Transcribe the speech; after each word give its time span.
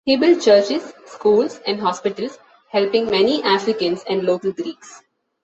He 0.03 0.17
built 0.17 0.41
churches, 0.41 0.93
schools 1.05 1.59
and 1.67 1.79
hospitals, 1.79 2.39
helping 2.69 3.05
many 3.11 3.43
Africans 3.43 4.03
and 4.09 4.23
local 4.23 4.51
Greeks. 4.51 5.03